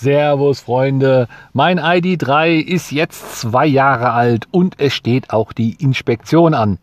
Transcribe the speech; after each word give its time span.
Servus 0.00 0.60
Freunde, 0.60 1.26
mein 1.54 1.80
ID3 1.80 2.58
ist 2.58 2.92
jetzt 2.92 3.40
zwei 3.40 3.64
Jahre 3.64 4.10
alt 4.10 4.46
und 4.50 4.78
es 4.78 4.92
steht 4.92 5.30
auch 5.30 5.54
die 5.54 5.72
Inspektion 5.82 6.52
an. 6.52 6.78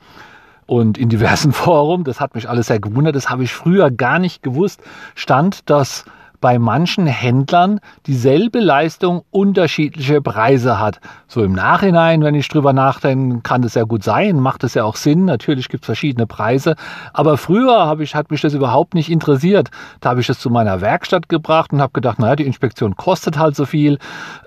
Und 0.66 0.98
in 0.98 1.10
diversen 1.10 1.52
Foren, 1.54 2.04
das 2.06 2.20
hat 2.20 2.34
mich 2.34 2.50
alles 2.50 2.68
sehr 2.68 2.80
gewundert, 2.80 3.16
das 3.16 3.30
habe 3.30 3.44
ich 3.44 3.54
früher 3.54 3.92
gar 3.92 4.18
nicht 4.18 4.42
gewusst, 4.42 4.82
stand, 5.14 5.70
dass 5.70 6.06
bei 6.44 6.60
manchen 6.60 7.08
Händlern 7.08 7.80
dieselbe 8.06 8.60
Leistung 8.60 9.24
unterschiedliche 9.32 10.22
Preise 10.22 10.78
hat. 10.78 11.00
So 11.30 11.42
im 11.42 11.54
Nachhinein, 11.54 12.22
wenn 12.22 12.36
ich 12.36 12.50
drüber 12.50 12.74
nachdenke, 12.74 13.40
kann 13.44 13.62
das 13.62 13.76
ja 13.76 13.84
gut 13.84 14.04
sein, 14.04 14.42
macht 14.42 14.66
es 14.66 14.74
ja 14.74 14.84
auch 14.84 14.98
Sinn. 14.98 15.24
Natürlich 15.24 15.70
gibt 15.70 15.84
es 15.84 15.86
verschiedene 15.86 16.28
Preise. 16.28 16.76
Aber 17.14 17.38
früher 17.38 17.86
habe 17.86 18.04
ich, 18.04 18.14
hat 18.14 18.30
mich 18.30 18.42
das 18.42 18.54
überhaupt 18.54 18.94
nicht 18.94 19.10
interessiert. 19.10 19.72
Da 20.02 20.10
habe 20.10 20.20
ich 20.20 20.28
das 20.28 20.38
zu 20.38 20.50
meiner 20.50 20.82
Werkstatt 20.82 21.30
gebracht 21.30 21.72
und 21.72 21.82
habe 21.82 21.94
gedacht, 21.94 22.20
naja, 22.20 22.36
die 22.36 22.46
Inspektion 22.46 22.98
kostet 22.98 23.40
halt 23.40 23.56
so 23.56 23.66
viel. 23.66 23.94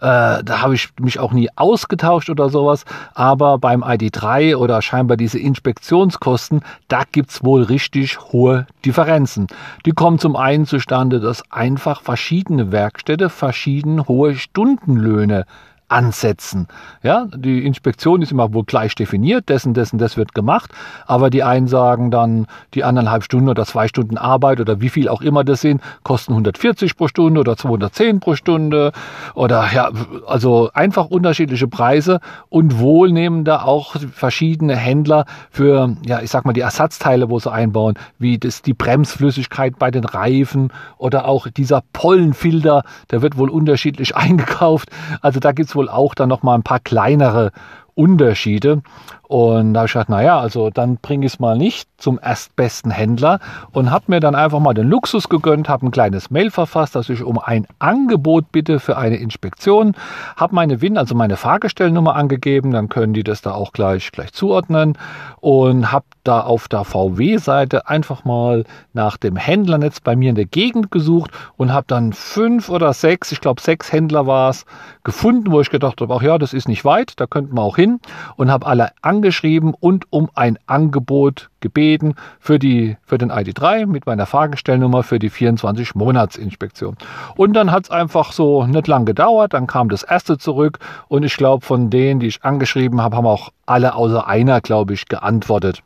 Äh, 0.02 0.44
da 0.44 0.60
habe 0.60 0.74
ich 0.74 0.90
mich 1.00 1.18
auch 1.18 1.32
nie 1.32 1.48
ausgetauscht 1.56 2.28
oder 2.28 2.50
sowas. 2.50 2.84
Aber 3.14 3.56
beim 3.56 3.82
ID3 3.82 4.56
oder 4.56 4.82
scheinbar 4.82 5.16
diese 5.16 5.38
Inspektionskosten, 5.38 6.60
da 6.88 7.04
gibt's 7.10 7.42
wohl 7.42 7.62
richtig 7.62 8.20
hohe 8.20 8.66
Differenzen. 8.84 9.46
Die 9.86 9.92
kommen 9.92 10.18
zum 10.18 10.36
einen 10.36 10.66
zustande, 10.66 11.20
dass 11.20 11.42
einfach 11.50 11.85
einfach 11.86 12.02
verschiedene 12.02 12.72
Werkstätte 12.72 13.30
verschieden 13.30 14.08
hohe 14.08 14.34
Stundenlöhne 14.34 15.46
ansetzen. 15.88 16.66
Ja, 17.02 17.26
die 17.36 17.64
Inspektion 17.64 18.20
ist 18.20 18.32
immer 18.32 18.52
wohl 18.52 18.64
gleich 18.64 18.94
definiert, 18.94 19.48
dessen, 19.48 19.72
dessen, 19.72 19.98
das 19.98 20.16
wird 20.16 20.34
gemacht, 20.34 20.72
aber 21.06 21.30
die 21.30 21.44
einen 21.44 21.68
sagen 21.68 22.10
dann, 22.10 22.46
die 22.74 22.82
anderthalb 22.82 23.22
Stunden 23.22 23.48
oder 23.48 23.64
zwei 23.64 23.86
Stunden 23.86 24.18
Arbeit 24.18 24.60
oder 24.60 24.80
wie 24.80 24.88
viel 24.88 25.08
auch 25.08 25.22
immer 25.22 25.44
das 25.44 25.60
sind, 25.60 25.80
kosten 26.02 26.32
140 26.32 26.96
pro 26.96 27.06
Stunde 27.06 27.40
oder 27.40 27.56
210 27.56 28.18
pro 28.18 28.34
Stunde 28.34 28.90
oder 29.34 29.68
ja, 29.72 29.90
also 30.26 30.70
einfach 30.74 31.06
unterschiedliche 31.06 31.68
Preise 31.68 32.18
und 32.48 32.80
wohl 32.80 33.12
nehmen 33.12 33.44
da 33.44 33.62
auch 33.62 33.94
verschiedene 34.12 34.74
Händler 34.74 35.24
für, 35.50 35.96
ja, 36.04 36.20
ich 36.20 36.30
sag 36.30 36.44
mal, 36.44 36.52
die 36.52 36.62
Ersatzteile, 36.62 37.30
wo 37.30 37.38
sie 37.38 37.52
einbauen, 37.52 37.94
wie 38.18 38.38
das, 38.38 38.62
die 38.62 38.74
Bremsflüssigkeit 38.74 39.78
bei 39.78 39.92
den 39.92 40.04
Reifen 40.04 40.72
oder 40.98 41.26
auch 41.26 41.46
dieser 41.46 41.82
Pollenfilter, 41.92 42.82
der 43.12 43.22
wird 43.22 43.38
wohl 43.38 43.50
unterschiedlich 43.50 44.16
eingekauft. 44.16 44.88
Also 45.20 45.38
da 45.38 45.52
gibt's 45.52 45.75
wohl 45.76 45.88
auch 45.88 46.14
dann 46.14 46.28
noch 46.28 46.42
mal 46.42 46.54
ein 46.54 46.62
paar 46.62 46.80
kleinere 46.80 47.52
Unterschiede. 47.94 48.82
Und 49.28 49.74
da 49.74 49.80
habe 49.80 49.86
ich 49.86 49.92
gedacht, 49.92 50.08
naja, 50.08 50.38
also 50.38 50.70
dann 50.70 50.98
bringe 50.98 51.26
ich 51.26 51.34
es 51.34 51.38
mal 51.40 51.56
nicht 51.56 51.88
zum 51.98 52.20
erstbesten 52.20 52.92
Händler 52.92 53.40
und 53.72 53.90
habe 53.90 54.04
mir 54.08 54.20
dann 54.20 54.34
einfach 54.36 54.60
mal 54.60 54.74
den 54.74 54.88
Luxus 54.88 55.28
gegönnt, 55.28 55.68
habe 55.68 55.86
ein 55.86 55.90
kleines 55.90 56.30
Mail 56.30 56.50
verfasst, 56.50 56.94
dass 56.94 57.08
ich 57.08 57.24
um 57.24 57.38
ein 57.38 57.66
Angebot 57.80 58.52
bitte 58.52 58.78
für 58.78 58.96
eine 58.96 59.16
Inspektion, 59.16 59.94
habe 60.36 60.54
meine 60.54 60.80
WIN, 60.80 60.96
also 60.96 61.14
meine 61.14 61.36
Fahrgestellnummer 61.36 62.14
angegeben, 62.14 62.70
dann 62.70 62.88
können 62.88 63.14
die 63.14 63.24
das 63.24 63.42
da 63.42 63.52
auch 63.52 63.72
gleich, 63.72 64.12
gleich 64.12 64.32
zuordnen 64.32 64.96
und 65.40 65.90
habe 65.90 66.06
da 66.22 66.40
auf 66.40 66.68
der 66.68 66.84
VW-Seite 66.84 67.88
einfach 67.88 68.24
mal 68.24 68.64
nach 68.92 69.16
dem 69.16 69.36
Händlernetz 69.36 70.00
bei 70.00 70.14
mir 70.14 70.30
in 70.30 70.36
der 70.36 70.46
Gegend 70.46 70.90
gesucht 70.90 71.30
und 71.56 71.72
habe 71.72 71.86
dann 71.88 72.12
fünf 72.12 72.68
oder 72.68 72.92
sechs, 72.92 73.32
ich 73.32 73.40
glaube 73.40 73.60
sechs 73.60 73.92
Händler 73.92 74.26
war 74.26 74.50
es, 74.50 74.66
gefunden, 75.02 75.50
wo 75.50 75.60
ich 75.60 75.70
gedacht 75.70 76.00
habe, 76.00 76.14
ach 76.14 76.22
ja, 76.22 76.38
das 76.38 76.52
ist 76.52 76.68
nicht 76.68 76.84
weit, 76.84 77.14
da 77.20 77.26
könnten 77.26 77.56
wir 77.56 77.62
auch 77.62 77.76
hin 77.76 78.00
und 78.36 78.50
habe 78.50 78.66
alle 78.66 78.90
angeschrieben 79.16 79.74
und 79.78 80.04
um 80.10 80.28
ein 80.34 80.58
Angebot 80.66 81.48
gebeten 81.60 82.14
für, 82.38 82.58
die, 82.58 82.96
für 83.04 83.18
den 83.18 83.32
ID3 83.32 83.86
mit 83.86 84.06
meiner 84.06 84.26
Fahrgestellnummer 84.26 85.02
für 85.02 85.18
die 85.18 85.30
24-Monats-Inspektion. 85.30 86.96
Und 87.36 87.54
dann 87.54 87.72
hat 87.72 87.84
es 87.84 87.90
einfach 87.90 88.32
so 88.32 88.66
nicht 88.66 88.86
lang 88.86 89.06
gedauert, 89.06 89.54
dann 89.54 89.66
kam 89.66 89.88
das 89.88 90.02
erste 90.02 90.38
zurück. 90.38 90.78
Und 91.08 91.24
ich 91.24 91.36
glaube, 91.36 91.64
von 91.64 91.88
denen, 91.90 92.20
die 92.20 92.26
ich 92.26 92.44
angeschrieben 92.44 93.00
habe, 93.00 93.16
haben 93.16 93.26
auch 93.26 93.50
alle 93.64 93.94
außer 93.94 94.26
einer, 94.26 94.60
glaube 94.60 94.92
ich, 94.94 95.06
geantwortet 95.06 95.82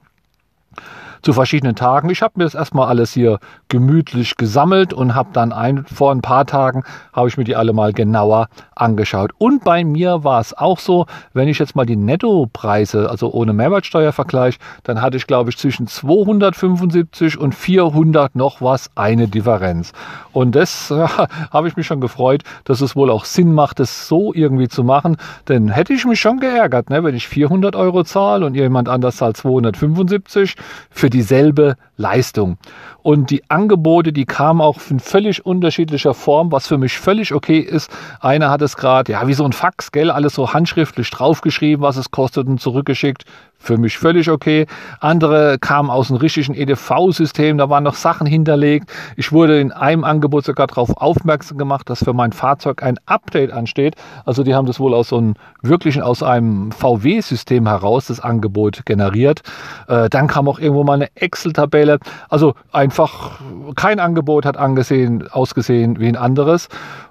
zu 1.23 1.33
verschiedenen 1.33 1.75
Tagen. 1.75 2.11
Ich 2.11 2.23
habe 2.23 2.35
mir 2.37 2.45
das 2.45 2.55
erstmal 2.55 2.89
alles 2.89 3.13
hier 3.13 3.39
gemütlich 3.69 4.37
gesammelt 4.37 4.93
und 4.93 5.15
habe 5.15 5.31
dann 5.33 5.53
ein, 5.53 5.85
vor 5.85 6.13
ein 6.13 6.23
paar 6.23 6.47
Tagen 6.47 6.85
habe 7.13 7.29
ich 7.29 7.37
mir 7.37 7.45
die 7.45 7.57
alle 7.57 7.73
mal 7.73 7.93
genauer 7.93 8.49
angeschaut. 8.75 9.33
Und 9.39 9.65
bei 9.65 9.85
mir 9.85 10.25
war 10.25 10.41
es 10.41 10.57
auch 10.57 10.79
so, 10.79 11.07
wenn 11.33 11.49
ich 11.49 11.59
jetzt 11.59 11.77
mal 11.77 11.87
die 11.87 11.97
Nettopreise, 11.97 13.11
also 13.11 13.33
ohne 13.33 13.53
Mehrwertsteuer 13.53 14.13
vergleiche, 14.13 14.59
dann 14.85 15.03
hatte 15.03 15.17
ich 15.17 15.27
glaube 15.27 15.51
ich 15.51 15.59
zwischen 15.59 15.87
275 15.87 17.39
und 17.39 17.55
400 17.55 18.35
noch 18.35 18.61
was 18.61 18.91
eine 18.95 19.29
Differenz. 19.29 19.93
Und 20.33 20.55
das 20.55 20.91
äh, 20.91 21.07
habe 21.51 21.69
ich 21.69 21.77
mich 21.77 21.87
schon 21.87 22.01
gefreut, 22.01 22.43
dass 22.65 22.81
es 22.81 22.97
wohl 22.97 23.11
auch 23.11 23.25
Sinn 23.25 23.53
macht, 23.53 23.81
das 23.81 24.09
so 24.09 24.33
irgendwie 24.33 24.69
zu 24.69 24.85
machen. 24.85 25.17
Denn 25.49 25.69
hätte 25.69 25.93
ich 25.93 26.05
mich 26.05 26.21
schon 26.21 26.41
geärgert, 26.41 26.91
ne, 26.91 27.05
wenn 27.05 27.15
ich 27.15 27.29
400 27.29 27.77
Euro 27.77 28.05
zahle 28.05 28.47
und 28.47 28.55
jemand 28.55 28.89
anders 28.89 29.17
zahlt 29.17 29.37
275 29.37 30.57
für 30.91 31.09
dieselbe 31.10 31.76
Leistung. 31.97 32.56
Und 33.03 33.31
die 33.31 33.43
Angebote, 33.50 34.12
die 34.12 34.25
kamen 34.25 34.60
auch 34.60 34.78
in 34.88 35.00
völlig 35.00 35.44
unterschiedlicher 35.44 36.15
Form, 36.15 36.53
was 36.53 36.66
für 36.66 36.78
mich 36.78 36.98
völlig 36.98 37.34
okay 37.34 37.59
ist. 37.59 37.91
Einer 38.21 38.50
hat 38.50 38.62
es 38.62 38.76
gerade, 38.76 39.12
ja, 39.12 39.26
wie 39.26 39.34
so 39.34 39.44
ein 39.44 39.53
Fax, 39.53 39.93
gell, 39.93 40.10
alles 40.10 40.34
so 40.34 40.53
handschriftlich 40.53 41.10
draufgeschrieben, 41.10 41.82
was 41.82 41.97
es 41.97 42.10
kostet 42.10 42.47
und 42.47 42.60
zurückgeschickt. 42.60 43.25
Für 43.62 43.76
mich 43.76 43.98
völlig 43.98 44.31
okay. 44.31 44.66
Andere 45.00 45.59
kamen 45.59 45.91
aus 45.91 46.10
einem 46.10 46.19
richtigen 46.19 46.54
EDV-System, 46.54 47.59
da 47.59 47.69
waren 47.69 47.84
noch 47.84 47.94
Sachen 47.94 48.26
hinterlegt. 48.26 48.91
Ich 49.16 49.32
wurde 49.32 49.60
in 49.60 49.71
einem 49.71 50.03
Angebot 50.03 50.47
sogar 50.47 50.66
darauf 50.66 50.97
aufmerksam 50.97 51.59
gemacht, 51.59 51.91
dass 51.91 52.03
für 52.03 52.15
mein 52.15 52.32
Fahrzeug 52.32 52.82
ein 52.82 52.98
Update 53.04 53.53
ansteht. 53.53 53.97
Also 54.25 54.44
die 54.44 54.54
haben 54.54 54.66
das 54.66 54.81
wohl 54.81 54.94
aus 54.94 55.10
so 55.10 55.19
einem 55.19 55.34
wirklichen, 55.60 56.00
aus 56.00 56.22
einem 56.22 56.72
VW-System 56.72 57.66
heraus, 57.69 58.06
das 58.06 58.21
Angebot 58.21 58.87
generiert. 58.87 59.43
Äh, 59.88 60.09
dann 60.09 60.27
kam 60.27 60.48
auch 60.48 60.59
irgendwo 60.59 60.82
mal 60.82 60.94
eine 60.94 61.15
Excel-Tabelle. 61.15 61.98
Also 62.31 62.54
einfach 62.72 63.41
kein 63.77 64.00
Angebot 64.00 64.47
hat 64.47 64.56
angesehen, 64.56 65.28
ausgesehen 65.31 66.00
wie 66.00 66.09
ein 66.09 66.16
anderes. 66.16 66.71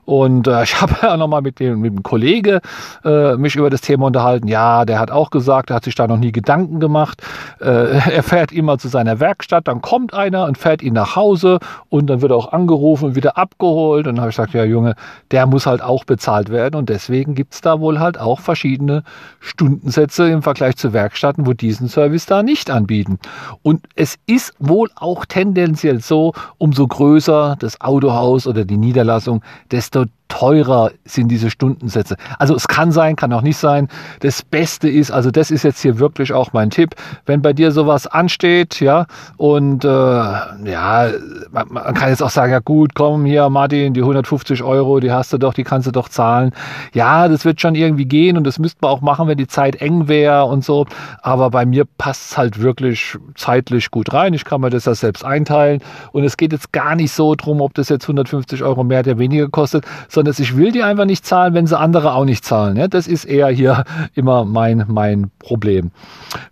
Und 0.10 0.48
äh, 0.48 0.64
ich 0.70 0.82
habe 0.82 0.96
ja 1.04 1.16
nochmal 1.16 1.42
mit 1.42 1.60
dem, 1.60 1.82
mit 1.82 1.94
dem 1.94 2.04
Kollege 2.04 2.62
äh, 3.06 3.36
mich 3.36 3.56
über 3.56 3.70
das 3.70 3.82
Thema 3.82 4.08
unterhalten. 4.08 4.48
Ja, 4.48 4.86
der 4.86 5.00
hat 5.00 5.12
auch 5.12 5.30
gesagt, 5.30 5.70
er 5.70 5.78
hat 5.78 5.84
sich 5.84 5.96
da 5.96 6.08
noch 6.08 6.18
nie 6.18 6.32
Gedanken 6.40 6.80
gemacht. 6.80 7.22
Äh, 7.60 7.66
er 8.16 8.24
fährt 8.24 8.52
immer 8.52 8.78
zu 8.78 8.88
seiner 8.88 9.20
Werkstatt, 9.20 9.68
dann 9.68 9.82
kommt 9.82 10.14
einer 10.14 10.46
und 10.46 10.58
fährt 10.58 10.82
ihn 10.82 10.94
nach 10.94 11.16
Hause 11.16 11.60
und 11.90 12.08
dann 12.08 12.22
wird 12.22 12.32
er 12.32 12.38
auch 12.38 12.54
angerufen 12.54 13.06
und 13.06 13.16
wieder 13.16 13.38
abgeholt. 13.38 14.08
Und 14.08 14.16
dann 14.16 14.22
habe 14.22 14.30
ich 14.30 14.36
gesagt, 14.36 14.54
ja 14.54 14.64
Junge, 14.64 14.96
der 15.32 15.46
muss 15.46 15.66
halt 15.66 15.82
auch 15.82 16.06
bezahlt 16.06 16.50
werden. 16.50 16.76
Und 16.76 16.90
deswegen 16.90 17.36
gibt's 17.36 17.62
da 17.62 17.80
wohl 17.80 18.00
halt 18.00 18.20
auch 18.20 18.40
verschiedene 18.40 19.04
Stundensätze 19.40 20.30
im 20.30 20.42
Vergleich 20.42 20.78
zu 20.78 20.94
Werkstätten, 20.94 21.46
wo 21.46 21.54
diesen 21.54 21.90
Service 21.90 22.26
da 22.26 22.44
nicht 22.44 22.70
anbieten. 22.72 23.20
Und 23.62 23.86
es 23.96 24.18
ist 24.26 24.54
wohl 24.60 24.90
auch 24.96 25.26
tendenziell 25.26 26.00
so, 26.00 26.34
umso 26.58 26.88
größer 26.88 27.58
das 27.60 27.82
Autohaus 27.82 28.48
oder 28.48 28.66
die 28.66 28.78
Niederlassung, 28.78 29.44
desto 29.72 30.06
teurer 30.30 30.92
sind 31.04 31.28
diese 31.28 31.50
Stundensätze. 31.50 32.16
Also 32.38 32.56
es 32.56 32.68
kann 32.68 32.92
sein, 32.92 33.18
kann 33.18 33.34
auch 33.34 33.42
nicht 33.42 33.58
sein. 33.58 33.90
Das 34.22 34.44
Beste 34.44 34.88
ist, 34.88 35.12
also 35.12 35.32
das 35.32 35.52
ist 35.52 35.64
jetzt 35.64 35.82
hier 35.82 36.00
wirklich 36.00 36.32
auch 36.32 36.54
mein 36.54 36.70
Tipp, 36.70 36.96
wenn 37.26 37.42
bei 37.42 37.52
dir 37.52 37.72
sowas 37.72 38.08
ansteht, 38.08 38.80
ja, 38.80 39.08
und 39.38 39.84
äh, 39.84 39.88
ja, 39.88 41.10
man, 41.52 41.68
man 41.70 41.94
kann 41.94 42.10
jetzt 42.10 42.24
auch 42.24 42.30
sagen, 42.30 42.54
ja 42.54 42.60
gut, 42.60 42.96
komm 42.96 43.26
hier, 43.26 43.50
Martin, 43.50 43.94
die 43.94 44.02
150 44.02 44.64
Euro, 44.64 45.00
die 45.00 45.12
hast 45.12 45.34
du 45.34 45.38
doch, 45.38 45.54
die 45.54 45.64
kannst 45.64 45.88
du 45.88 45.92
doch 45.92 46.08
zahlen. 46.08 46.52
Ja, 46.94 47.28
das 47.28 47.44
wird 47.44 47.60
schon 47.60 47.76
irgendwie 47.76 48.06
gehen 48.06 48.38
und 48.38 48.46
das 48.46 48.60
müsste 48.60 48.80
man 48.82 48.92
auch 48.92 49.02
machen, 49.02 49.28
wenn 49.28 49.38
die 49.38 49.48
Zeit 49.48 49.82
eng 49.82 50.08
wäre 50.08 50.46
und 50.46 50.64
so. 50.64 50.86
Aber 51.22 51.50
bei 51.50 51.66
mir 51.66 51.86
passt 51.98 52.32
es 52.32 52.38
halt 52.38 52.62
wirklich 52.62 53.18
zeitlich 53.36 53.90
gut 53.90 54.14
rein. 54.14 54.34
Ich 54.36 54.46
kann 54.46 54.62
mir 54.62 54.70
das 54.70 54.86
ja 54.86 54.94
selbst 54.94 55.26
einteilen 55.26 55.82
und 56.12 56.24
es 56.24 56.38
geht 56.38 56.54
jetzt 56.54 56.72
gar 56.72 56.96
nicht 56.96 57.12
so 57.12 57.34
drum, 57.34 57.62
ob 57.62 57.74
das 57.74 57.90
jetzt 57.90 58.04
150 58.04 58.64
Euro 58.64 58.84
mehr 58.84 59.00
oder 59.00 59.18
weniger 59.18 59.50
kostet, 59.50 59.86
sondern 60.08 60.19
ich 60.28 60.58
will 60.58 60.72
die 60.72 60.84
einfach 60.84 61.06
nicht 61.06 61.26
zahlen, 61.26 61.54
wenn 61.54 61.68
sie 61.68 61.78
andere 61.78 62.14
auch 62.14 62.26
nicht 62.26 62.46
zahlen. 62.46 62.78
Ja, 62.78 62.88
das 62.88 63.08
ist 63.08 63.26
eher 63.26 63.48
hier 63.48 63.84
immer 64.16 64.46
mein, 64.46 64.86
mein 64.88 65.32
Problem. 65.40 65.92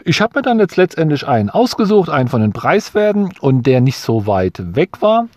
Ich 0.04 0.22
habe 0.22 0.40
mir 0.40 0.42
dann 0.42 0.60
jetzt 0.60 0.78
letztendlich 0.78 1.28
einen 1.28 1.50
ausgesucht, 1.50 2.10
einen 2.10 2.30
von 2.30 2.42
den 2.42 2.54
Preiswerten 2.54 3.32
und 3.42 3.66
der 3.66 3.82
nicht 3.82 4.00
so 4.00 4.28
weit 4.28 4.76
weg 4.76 5.02
war. 5.02 5.28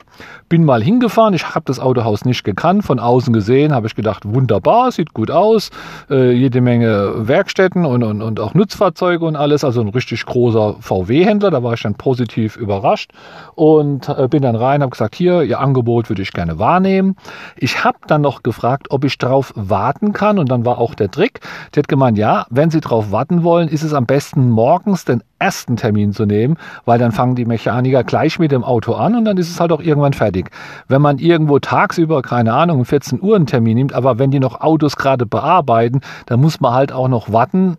Bin 0.48 0.64
mal 0.64 0.82
hingefahren, 0.82 1.32
ich 1.32 1.54
habe 1.54 1.64
das 1.64 1.78
Autohaus 1.78 2.24
nicht 2.24 2.44
gekannt, 2.44 2.84
von 2.84 2.98
außen 2.98 3.32
gesehen 3.32 3.72
habe 3.72 3.86
ich 3.86 3.94
gedacht, 3.94 4.24
wunderbar, 4.26 4.90
sieht 4.90 5.14
gut 5.14 5.30
aus, 5.30 5.70
äh, 6.10 6.32
jede 6.32 6.60
Menge 6.60 7.26
Werkstätten 7.28 7.86
und, 7.86 8.02
und, 8.02 8.20
und 8.20 8.40
auch 8.40 8.52
Nutzfahrzeuge 8.52 9.24
und 9.24 9.36
alles, 9.36 9.64
also 9.64 9.80
ein 9.80 9.88
richtig 9.88 10.26
großer 10.26 10.76
VW-Händler, 10.80 11.50
da 11.50 11.62
war 11.62 11.74
ich 11.74 11.82
dann 11.82 11.94
positiv 11.94 12.56
überrascht 12.56 13.12
und 13.54 14.08
äh, 14.08 14.28
bin 14.28 14.42
dann 14.42 14.56
rein, 14.56 14.82
habe 14.82 14.90
gesagt, 14.90 15.14
hier, 15.14 15.42
Ihr 15.42 15.60
Angebot 15.60 16.08
würde 16.08 16.22
ich 16.22 16.32
gerne 16.32 16.58
wahrnehmen. 16.58 17.16
Ich 17.56 17.84
habe 17.84 17.98
dann 18.06 18.19
dann 18.20 18.30
noch 18.30 18.42
gefragt, 18.42 18.88
ob 18.90 19.04
ich 19.04 19.18
drauf 19.18 19.52
warten 19.56 20.12
kann. 20.12 20.38
Und 20.38 20.50
dann 20.50 20.64
war 20.64 20.78
auch 20.78 20.94
der 20.94 21.10
Trick. 21.10 21.40
Die 21.74 21.78
hat 21.80 21.88
gemeint, 21.88 22.18
ja, 22.18 22.46
wenn 22.50 22.70
Sie 22.70 22.80
drauf 22.80 23.10
warten 23.10 23.42
wollen, 23.42 23.68
ist 23.68 23.82
es 23.82 23.94
am 23.94 24.06
besten 24.06 24.50
morgens 24.50 25.04
den 25.04 25.22
ersten 25.38 25.76
Termin 25.76 26.12
zu 26.12 26.26
nehmen, 26.26 26.58
weil 26.84 26.98
dann 26.98 27.12
fangen 27.12 27.34
die 27.34 27.46
Mechaniker 27.46 28.04
gleich 28.04 28.38
mit 28.38 28.52
dem 28.52 28.62
Auto 28.62 28.92
an 28.92 29.16
und 29.16 29.24
dann 29.24 29.38
ist 29.38 29.50
es 29.50 29.58
halt 29.58 29.72
auch 29.72 29.80
irgendwann 29.80 30.12
fertig. 30.12 30.50
Wenn 30.86 31.00
man 31.00 31.18
irgendwo 31.18 31.58
tagsüber, 31.58 32.20
keine 32.20 32.52
Ahnung, 32.52 32.80
um 32.80 32.84
14 32.84 33.22
Uhr 33.22 33.36
einen 33.36 33.46
Termin 33.46 33.78
nimmt, 33.78 33.94
aber 33.94 34.18
wenn 34.18 34.30
die 34.30 34.38
noch 34.38 34.60
Autos 34.60 34.96
gerade 34.96 35.24
bearbeiten, 35.24 36.02
dann 36.26 36.40
muss 36.40 36.60
man 36.60 36.74
halt 36.74 36.92
auch 36.92 37.08
noch 37.08 37.32
warten, 37.32 37.78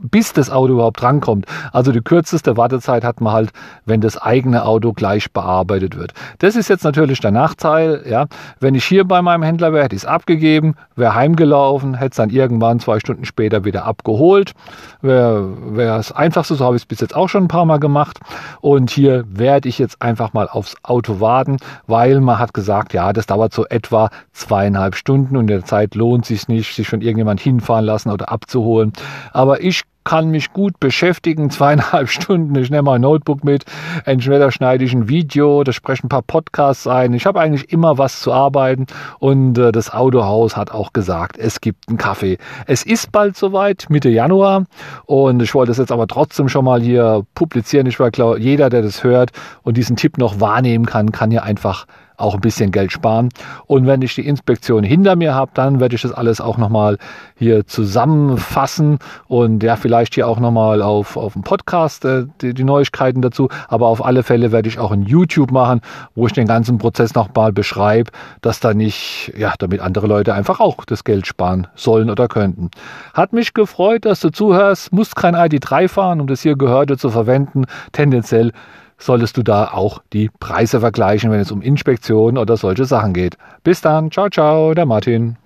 bis 0.00 0.32
das 0.32 0.50
Auto 0.50 0.74
überhaupt 0.74 1.00
drankommt. 1.00 1.46
Also 1.72 1.90
die 1.90 2.02
kürzeste 2.02 2.56
Wartezeit 2.56 3.02
hat 3.02 3.20
man 3.20 3.32
halt, 3.32 3.50
wenn 3.86 4.00
das 4.00 4.18
eigene 4.18 4.64
Auto 4.64 4.92
gleich 4.92 5.32
bearbeitet 5.32 5.96
wird. 5.96 6.12
Das 6.38 6.54
ist 6.54 6.68
jetzt 6.68 6.84
natürlich 6.84 7.20
der 7.20 7.30
Nachteil. 7.30 8.04
Ja, 8.08 8.26
wenn 8.60 8.74
ich 8.74 8.84
hier 8.84 9.04
bei 9.04 9.22
meinem 9.22 9.42
Händler 9.42 9.72
wäre, 9.72 9.84
hätte 9.84 9.96
ich 9.96 10.02
es 10.02 10.06
abgegeben, 10.06 10.74
wäre 10.96 11.14
heimgelaufen, 11.14 11.94
hätte 11.94 12.10
es 12.10 12.16
dann 12.16 12.30
irgendwann 12.30 12.78
zwei 12.78 13.00
Stunden 13.00 13.24
später 13.24 13.64
wieder 13.64 13.86
abgeholt. 13.86 14.52
Wäre 15.00 15.54
das 15.76 16.12
Einfachste, 16.12 16.56
so 16.56 16.64
habe 16.64 16.76
ich 16.76 16.82
es 16.82 16.86
bis 16.86 17.00
jetzt 17.00 17.16
auch 17.16 17.28
schon 17.28 17.44
ein 17.44 17.48
paar 17.48 17.64
Mal 17.64 17.78
gemacht. 17.78 18.20
Und 18.60 18.90
hier 18.90 19.24
werde 19.28 19.68
ich 19.68 19.78
jetzt 19.78 20.02
einfach 20.02 20.34
mal 20.34 20.48
aufs 20.48 20.74
Auto 20.82 21.20
warten, 21.20 21.56
weil 21.86 22.20
man 22.20 22.38
hat 22.38 22.52
gesagt, 22.52 22.92
ja, 22.92 23.12
das 23.12 23.26
dauert 23.26 23.54
so 23.54 23.66
etwa 23.66 24.10
zweieinhalb 24.32 24.94
Stunden 24.94 25.36
und 25.36 25.42
in 25.42 25.58
der 25.58 25.64
Zeit 25.64 25.94
lohnt 25.94 26.26
sich 26.26 26.48
nicht, 26.48 26.74
sich 26.74 26.88
von 26.88 27.00
irgendjemand 27.00 27.40
hinfahren 27.40 27.84
lassen 27.84 28.10
oder 28.10 28.30
abzuholen. 28.30 28.92
Aber 29.32 29.62
ich 29.62 29.85
kann 30.06 30.30
mich 30.30 30.52
gut 30.52 30.80
beschäftigen, 30.80 31.50
zweieinhalb 31.50 32.08
Stunden. 32.10 32.54
Ich 32.54 32.70
nehme 32.70 32.84
mein 32.84 33.02
Notebook 33.02 33.44
mit, 33.44 33.64
entweder 34.04 34.50
schneide 34.50 34.84
ich 34.84 34.94
ein 34.94 35.08
Video, 35.08 35.64
da 35.64 35.72
spreche 35.72 36.06
ein 36.06 36.08
paar 36.08 36.22
Podcasts 36.22 36.86
ein. 36.86 37.12
Ich 37.12 37.26
habe 37.26 37.40
eigentlich 37.40 37.70
immer 37.72 37.98
was 37.98 38.20
zu 38.20 38.32
arbeiten 38.32 38.86
und 39.18 39.58
äh, 39.58 39.72
das 39.72 39.92
Autohaus 39.92 40.56
hat 40.56 40.70
auch 40.70 40.92
gesagt, 40.92 41.36
es 41.36 41.60
gibt 41.60 41.88
einen 41.88 41.98
Kaffee. 41.98 42.38
Es 42.66 42.84
ist 42.84 43.12
bald 43.12 43.36
soweit, 43.36 43.86
Mitte 43.90 44.08
Januar 44.08 44.64
und 45.04 45.42
ich 45.42 45.52
wollte 45.54 45.72
es 45.72 45.78
jetzt 45.78 45.92
aber 45.92 46.06
trotzdem 46.06 46.48
schon 46.48 46.64
mal 46.64 46.80
hier 46.80 47.26
publizieren. 47.34 47.86
Ich 47.86 47.98
war 47.98 48.12
klar, 48.12 48.38
jeder, 48.38 48.70
der 48.70 48.82
das 48.82 49.02
hört 49.02 49.32
und 49.64 49.76
diesen 49.76 49.96
Tipp 49.96 50.18
noch 50.18 50.40
wahrnehmen 50.40 50.86
kann, 50.86 51.10
kann 51.10 51.32
hier 51.32 51.42
einfach 51.42 51.86
auch 52.16 52.34
ein 52.34 52.40
bisschen 52.40 52.70
Geld 52.70 52.92
sparen. 52.92 53.28
Und 53.66 53.86
wenn 53.86 54.02
ich 54.02 54.14
die 54.14 54.26
Inspektion 54.26 54.84
hinter 54.84 55.16
mir 55.16 55.34
habe, 55.34 55.50
dann 55.54 55.80
werde 55.80 55.94
ich 55.94 56.02
das 56.02 56.12
alles 56.12 56.40
auch 56.40 56.58
nochmal 56.58 56.98
hier 57.38 57.66
zusammenfassen 57.66 58.98
und 59.28 59.62
ja, 59.62 59.76
vielleicht 59.76 60.14
hier 60.14 60.26
auch 60.26 60.40
nochmal 60.40 60.82
auf, 60.82 61.16
auf 61.16 61.34
dem 61.34 61.42
Podcast 61.42 62.04
äh, 62.04 62.26
die, 62.40 62.54
die 62.54 62.64
Neuigkeiten 62.64 63.22
dazu. 63.22 63.48
Aber 63.68 63.88
auf 63.88 64.04
alle 64.04 64.22
Fälle 64.22 64.52
werde 64.52 64.68
ich 64.68 64.78
auch 64.78 64.92
ein 64.92 65.02
YouTube 65.02 65.50
machen, 65.50 65.80
wo 66.14 66.26
ich 66.26 66.32
den 66.32 66.46
ganzen 66.46 66.78
Prozess 66.78 67.14
nochmal 67.14 67.52
beschreibe, 67.52 68.10
dass 68.40 68.60
da 68.60 68.74
nicht, 68.74 69.32
ja, 69.36 69.54
damit 69.58 69.80
andere 69.80 70.06
Leute 70.06 70.34
einfach 70.34 70.60
auch 70.60 70.84
das 70.84 71.04
Geld 71.04 71.26
sparen 71.26 71.66
sollen 71.74 72.10
oder 72.10 72.28
könnten. 72.28 72.70
Hat 73.14 73.32
mich 73.32 73.54
gefreut, 73.54 74.04
dass 74.04 74.20
du 74.20 74.30
zuhörst. 74.30 74.92
Musst 74.92 75.16
kein 75.16 75.34
ID3 75.34 75.88
fahren, 75.88 76.20
um 76.20 76.26
das 76.26 76.42
hier 76.42 76.56
Gehörte 76.56 76.96
zu 76.96 77.10
verwenden. 77.10 77.64
Tendenziell 77.92 78.52
solltest 78.98 79.36
du 79.36 79.42
da 79.42 79.72
auch 79.72 80.02
die 80.12 80.30
Preise 80.40 80.80
vergleichen, 80.80 81.30
wenn 81.30 81.40
es 81.40 81.52
um 81.52 81.62
Inspektionen 81.62 82.38
oder 82.38 82.56
solche 82.56 82.84
Sachen 82.84 83.12
geht. 83.12 83.36
Bis 83.62 83.80
dann, 83.80 84.10
ciao, 84.10 84.28
ciao, 84.30 84.74
der 84.74 84.86
Martin. 84.86 85.36